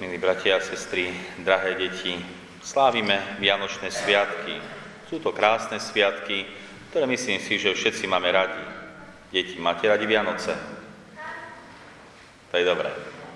[0.00, 1.12] Milí bratia a sestry,
[1.44, 2.16] drahé deti,
[2.64, 4.56] slávime Vianočné sviatky.
[5.04, 6.48] Sú to krásne sviatky,
[6.88, 8.64] ktoré myslím si, že všetci máme radi.
[9.28, 10.56] Deti, máte radi Vianoce?
[12.48, 12.88] To je dobré.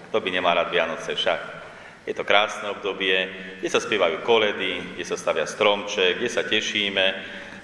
[0.09, 1.41] Kto by nemá rád Vianoce však?
[2.09, 3.29] Je to krásne obdobie,
[3.61, 7.05] kde sa spievajú koledy, kde sa stavia stromček, kde sa tešíme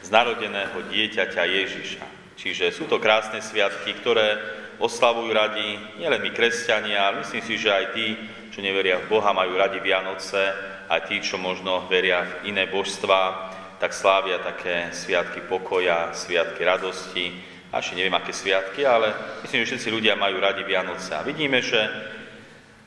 [0.05, 2.05] z narodeného dieťaťa Ježiša.
[2.37, 7.71] Čiže sú to krásne sviatky, ktoré oslavujú radi nielen my kresťania, ale myslím si, že
[7.71, 8.17] aj tí,
[8.51, 13.55] čo neveria v Boha, majú radi Vianoce, a tí, čo možno veria v iné božstva,
[13.79, 17.31] tak slávia také sviatky pokoja, sviatky radosti.
[17.71, 19.15] A ešte neviem, aké sviatky, ale
[19.47, 21.15] myslím, že všetci ľudia majú radi Vianoce.
[21.15, 21.79] A vidíme, že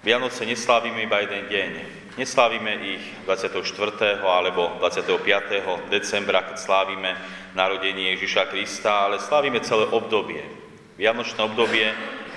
[0.03, 1.71] Vianoce neslávime iba jeden deň.
[2.19, 4.19] Neslávime ich 24.
[4.19, 5.87] alebo 25.
[5.87, 7.15] decembra, keď slávime
[7.55, 10.62] narodenie Ježiša Krista, ale slávime celé obdobie.
[10.97, 11.89] Vianočné obdobie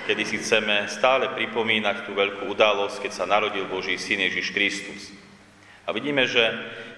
[0.07, 5.11] kedy si chceme stále pripomínať tú veľkú udalosť, keď sa narodil Boží syn Ježiš Kristus.
[5.83, 6.47] A vidíme, že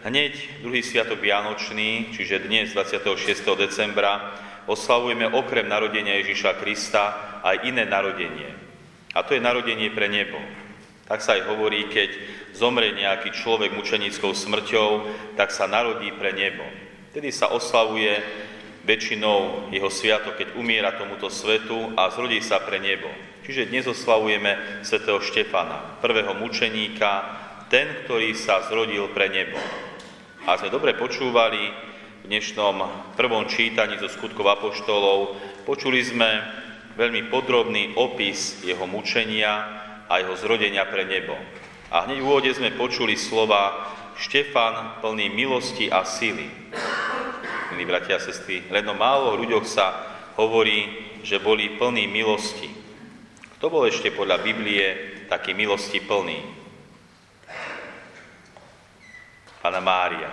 [0.05, 3.41] hneď druhý sviatok Vianočný, čiže dnes 26.
[3.57, 4.37] decembra,
[4.69, 8.53] oslavujeme okrem narodenia Ježiša Krista aj iné narodenie.
[9.17, 10.37] A to je narodenie pre nebo.
[11.09, 12.13] Tak sa aj hovorí, keď
[12.53, 14.89] zomre nejaký človek mučenickou smrťou,
[15.33, 16.61] tak sa narodí pre nebo.
[17.09, 18.21] Tedy sa oslavuje
[18.89, 23.05] väčšinou jeho sviatok, keď umiera tomuto svetu a zrodí sa pre nebo.
[23.45, 27.21] Čiže dnes oslavujeme svätého Štefana, prvého mučeníka,
[27.69, 29.61] ten, ktorý sa zrodil pre nebo.
[30.49, 31.69] A sme dobre počúvali
[32.25, 32.81] v dnešnom
[33.13, 35.37] prvom čítaní zo skutkov apoštolov,
[35.69, 36.41] počuli sme
[36.97, 39.69] veľmi podrobný opis jeho mučenia
[40.09, 41.37] a jeho zrodenia pre nebo.
[41.93, 46.49] A hneď v úvode sme počuli slova Štefan plný milosti a sily
[47.79, 48.67] milí bratia a sestry.
[48.67, 50.03] Len o málo ľuďoch sa
[50.35, 50.91] hovorí,
[51.23, 52.67] že boli plní milosti.
[53.55, 54.83] Kto bol ešte podľa Biblie
[55.31, 56.43] taký milosti plný?
[59.63, 60.27] Pana Mária.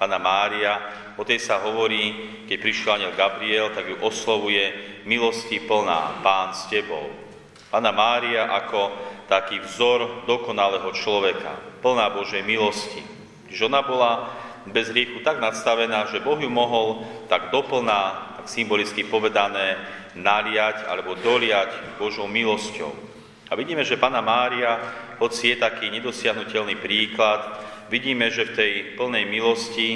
[0.00, 0.80] Pana Mária,
[1.20, 2.16] o tej sa hovorí,
[2.48, 4.72] keď prišiel aniel Gabriel, tak ju oslovuje
[5.04, 7.12] milosti plná, pán s tebou.
[7.68, 8.96] Pana Mária ako
[9.28, 11.52] taký vzor dokonalého človeka,
[11.84, 13.04] plná Božej milosti.
[13.52, 14.32] Žona bola
[14.70, 19.76] bez hriechu tak nadstavená, že Boh ju mohol tak doplná, tak symbolicky povedané,
[20.18, 22.90] naliať alebo doliať Božou milosťou.
[23.48, 24.76] A vidíme, že Pana Mária,
[25.16, 27.40] hoci je taký nedosiahnutelný príklad,
[27.88, 29.90] vidíme, že v tej plnej milosti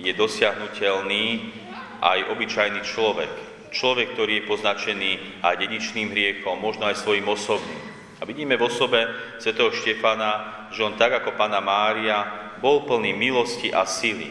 [0.00, 1.52] je dosiahnutelný
[2.00, 3.32] aj obyčajný človek.
[3.70, 5.10] Človek, ktorý je poznačený
[5.44, 7.78] aj dedičným hriechom, možno aj svojim osobným.
[8.20, 9.06] A vidíme v osobe
[9.38, 14.30] svätého Štefana, že on tak ako Pana Mária bol plný milosti a sily.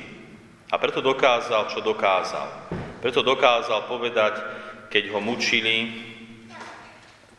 [0.69, 2.69] A preto dokázal, čo dokázal.
[3.01, 4.38] Preto dokázal povedať,
[4.94, 6.06] keď ho mučili,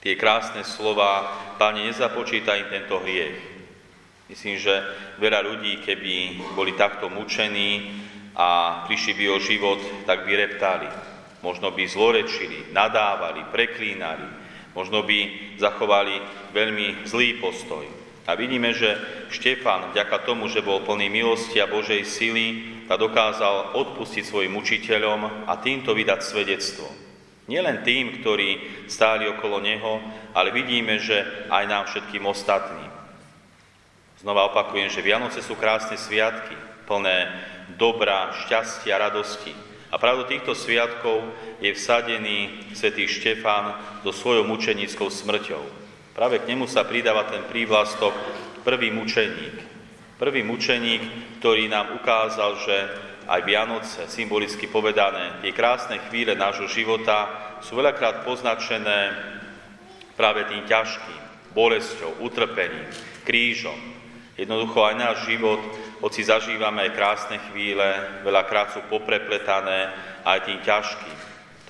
[0.03, 3.37] tie krásne slova, Pane, nezapočítaj im tento hriech.
[4.33, 4.73] Myslím, že
[5.21, 8.01] veľa ľudí, keby boli takto mučení
[8.33, 10.89] a prišli by o život, tak by reptali.
[11.45, 14.25] Možno by zlorečili, nadávali, preklínali,
[14.73, 15.19] možno by
[15.61, 16.17] zachovali
[16.57, 18.00] veľmi zlý postoj.
[18.31, 18.95] A vidíme, že
[19.35, 25.47] Štefan, vďaka tomu, že bol plný milosti a Božej sily, a dokázal odpustiť svojim učiteľom
[25.47, 26.91] a týmto vydať svedectvo.
[27.47, 30.03] Nielen tým, ktorí stáli okolo neho,
[30.35, 32.91] ale vidíme, že aj nám všetkým ostatným.
[34.19, 36.59] Znova opakujem, že Vianoce sú krásne sviatky,
[36.91, 37.31] plné
[37.79, 39.55] dobra, šťastia, radosti.
[39.91, 41.23] A práve do týchto sviatkov
[41.63, 45.80] je vsadený svätý Štefan so svojou mučenickou smrťou.
[46.11, 48.11] Práve k nemu sa pridáva ten prívlastok
[48.67, 49.57] prvý mučeník.
[50.19, 51.03] Prvý mučeník,
[51.39, 52.77] ktorý nám ukázal, že
[53.31, 57.31] aj Vianoce, symbolicky povedané, tie krásne chvíle nášho života
[57.63, 59.15] sú veľakrát poznačené
[60.19, 62.91] práve tým ťažkým, bolesťou, utrpením,
[63.23, 63.79] krížom.
[64.35, 65.63] Jednoducho aj náš život,
[66.03, 67.87] hoci zažívame aj krásne chvíle,
[68.27, 69.95] veľakrát sú poprepletané
[70.27, 71.17] aj tým ťažkým.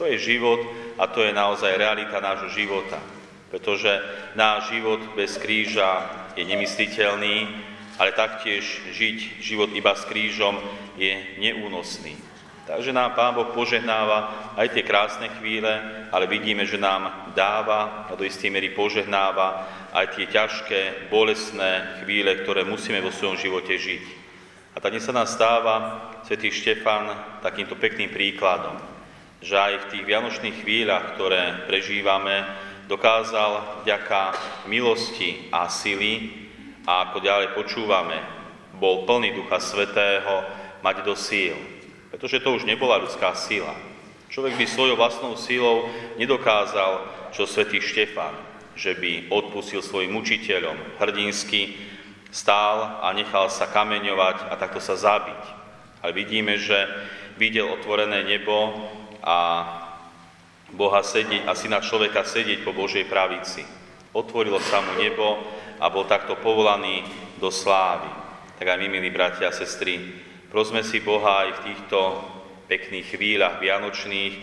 [0.00, 0.64] To je život
[0.96, 3.19] a to je naozaj realita nášho života
[3.50, 3.90] pretože
[4.38, 6.06] náš život bez kríža
[6.38, 7.50] je nemysliteľný,
[7.98, 8.64] ale taktiež
[8.94, 10.56] žiť život iba s krížom
[10.96, 11.12] je
[11.42, 12.16] neúnosný.
[12.70, 18.14] Takže nám Pán Boh požehnáva aj tie krásne chvíle, ale vidíme, že nám dáva a
[18.14, 24.04] do istej miery požehnáva aj tie ťažké, bolestné chvíle, ktoré musíme vo svojom živote žiť.
[24.70, 25.74] A tak sa nám stáva
[26.22, 27.10] svätý Štefan
[27.42, 28.78] takýmto pekným príkladom,
[29.42, 32.46] že aj v tých vianočných chvíľach, ktoré prežívame,
[32.90, 34.34] dokázal vďaka
[34.66, 36.34] milosti a sily
[36.82, 38.18] a ako ďalej počúvame,
[38.82, 40.42] bol plný Ducha Svetého
[40.82, 41.54] mať do síl.
[42.10, 43.78] Pretože to už nebola ľudská sila.
[44.26, 45.86] Človek by svojou vlastnou sílou
[46.18, 48.50] nedokázal, čo svätý Štefan.
[48.80, 51.76] že by odpustil svojim učiteľom, hrdinsky
[52.32, 55.42] stál a nechal sa kameňovať a takto sa zabiť.
[56.00, 56.88] Ale vidíme, že
[57.36, 58.72] videl otvorené nebo
[59.20, 59.36] a
[60.74, 63.66] Boha sedieť a syna človeka sedieť po Božej pravici.
[64.10, 65.38] Otvorilo sa mu nebo
[65.78, 67.06] a bol takto povolaný
[67.38, 68.10] do slávy.
[68.58, 69.98] Tak aj my, milí bratia a sestry,
[70.52, 71.98] prosme si Boha aj v týchto
[72.68, 74.34] pekných chvíľach vianočných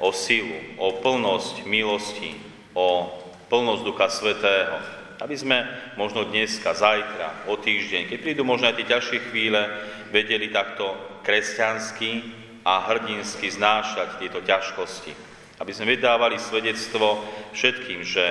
[0.00, 2.32] o silu, o plnosť milosti,
[2.72, 3.10] o
[3.48, 4.76] plnosť Ducha Svetého,
[5.20, 5.58] aby sme
[5.94, 9.62] možno dneska, zajtra, o týždeň, keď prídu možno aj tie ťažšie chvíle,
[10.10, 10.90] vedeli takto
[11.22, 12.22] kresťansky
[12.64, 15.12] a hrdinsky znášať tieto ťažkosti.
[15.62, 17.22] Aby sme vydávali svedectvo
[17.54, 18.24] všetkým, že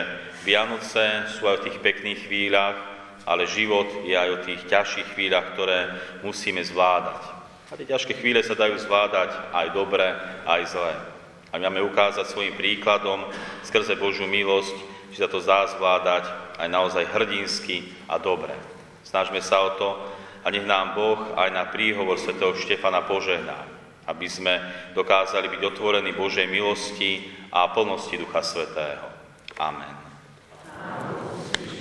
[0.44, 2.76] Vianoce sú aj v tých pekných chvíľach,
[3.24, 7.24] ale život je aj o tých ťažších chvíľach, ktoré musíme zvládať.
[7.72, 10.04] A tie ťažké chvíle sa dajú zvládať aj dobre,
[10.44, 10.94] aj zle.
[11.50, 13.24] A my máme ukázať svojim príkladom
[13.64, 14.76] skrze Božiu milosť,
[15.16, 16.28] že sa to dá zvládať
[16.60, 18.52] aj naozaj hrdinsky a dobre.
[19.08, 19.90] Snažme sa o to
[20.44, 23.64] a nech nám Boh aj na príhovor svätého Štefana požehná,
[24.08, 24.60] aby sme
[24.92, 27.24] dokázali byť otvorení Božej milosti
[27.54, 29.08] a plnosti Ducha Svetého.
[29.60, 30.03] Amen.